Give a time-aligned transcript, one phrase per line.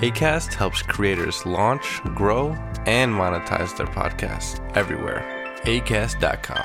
[0.00, 5.22] ACAST helps creators launch, grow, and monetize their podcasts everywhere.
[5.64, 6.64] ACAST.com.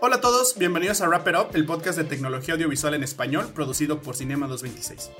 [0.00, 3.48] Hola a todos, bienvenidos a Wrap It Up, el podcast de tecnología audiovisual en español
[3.52, 5.10] producido por Cinema 226.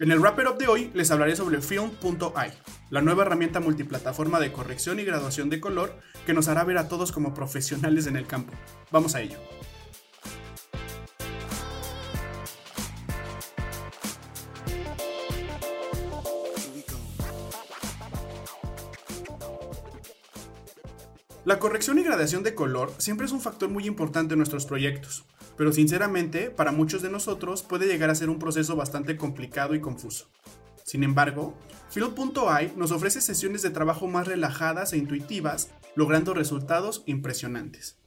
[0.00, 2.52] En el Wrap It Up de hoy les hablaré sobre Film.ai,
[2.90, 6.88] la nueva herramienta multiplataforma de corrección y graduación de color que nos hará ver a
[6.88, 8.52] todos como profesionales en el campo.
[8.90, 9.38] Vamos a ello.
[21.44, 25.26] La corrección y gradación de color siempre es un factor muy importante en nuestros proyectos,
[25.58, 29.80] pero sinceramente para muchos de nosotros puede llegar a ser un proceso bastante complicado y
[29.80, 30.30] confuso.
[30.84, 31.54] Sin embargo,
[31.90, 37.98] Field.ai nos ofrece sesiones de trabajo más relajadas e intuitivas, logrando resultados impresionantes.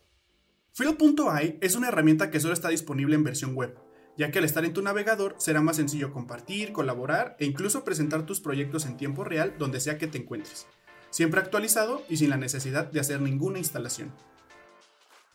[0.73, 3.77] Field.ai es una herramienta que solo está disponible en versión web,
[4.17, 8.25] ya que al estar en tu navegador será más sencillo compartir, colaborar e incluso presentar
[8.25, 10.65] tus proyectos en tiempo real donde sea que te encuentres
[11.09, 14.11] siempre actualizado y sin la necesidad de hacer ninguna instalación.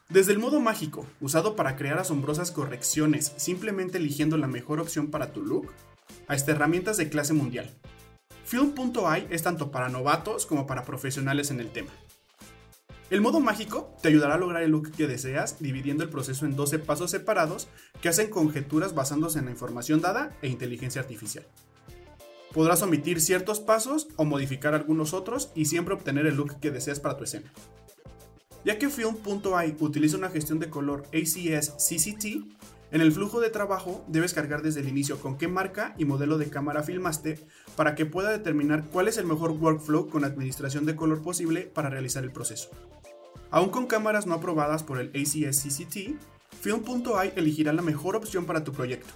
[0.08, 5.32] Desde el modo mágico, usado para crear asombrosas correcciones simplemente eligiendo la mejor opción para
[5.32, 5.72] tu look,
[6.28, 7.70] hasta herramientas de clase mundial.
[8.44, 11.90] Film.ai es tanto para novatos como para profesionales en el tema.
[13.08, 16.56] El modo mágico te ayudará a lograr el look que deseas dividiendo el proceso en
[16.56, 17.68] 12 pasos separados
[18.00, 21.46] que hacen conjeturas basándose en la información dada e inteligencia artificial.
[22.52, 27.00] Podrás omitir ciertos pasos o modificar algunos otros y siempre obtener el look que deseas
[27.00, 27.52] para tu escena.
[28.64, 32.24] Ya que Film.ai utiliza una gestión de color ACS CCT,
[32.92, 36.36] en el flujo de trabajo debes cargar desde el inicio con qué marca y modelo
[36.36, 37.40] de cámara filmaste
[37.74, 41.88] para que pueda determinar cuál es el mejor workflow con administración de color posible para
[41.88, 42.68] realizar el proceso.
[43.50, 46.20] Aún con cámaras no aprobadas por el ACS CCT,
[46.60, 49.14] Film.ai elegirá la mejor opción para tu proyecto.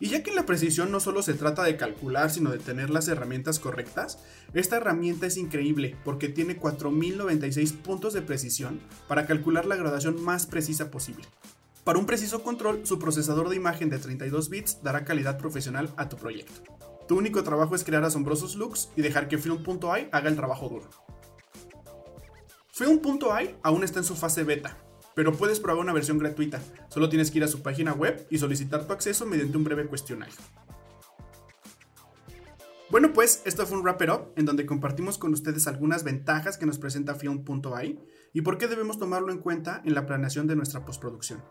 [0.00, 3.08] Y ya que la precisión no solo se trata de calcular, sino de tener las
[3.08, 4.18] herramientas correctas,
[4.54, 10.46] esta herramienta es increíble porque tiene 4096 puntos de precisión para calcular la graduación más
[10.46, 11.24] precisa posible.
[11.82, 16.08] Para un preciso control, su procesador de imagen de 32 bits dará calidad profesional a
[16.08, 16.62] tu proyecto.
[17.08, 20.90] Tu único trabajo es crear asombrosos looks y dejar que Film.ai haga el trabajo duro.
[22.70, 24.76] Film.ai aún está en su fase beta,
[25.18, 26.62] pero puedes probar una versión gratuita.
[26.90, 29.84] Solo tienes que ir a su página web y solicitar tu acceso mediante un breve
[29.88, 30.36] cuestionario.
[32.88, 36.56] Bueno, pues esto fue un Wrap It Up en donde compartimos con ustedes algunas ventajas
[36.56, 37.98] que nos presenta Film.ai
[38.32, 41.42] y por qué debemos tomarlo en cuenta en la planeación de nuestra postproducción.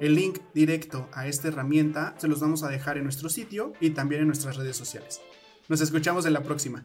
[0.00, 3.90] El link directo a esta herramienta se los vamos a dejar en nuestro sitio y
[3.90, 5.20] también en nuestras redes sociales.
[5.68, 6.84] Nos escuchamos en la próxima.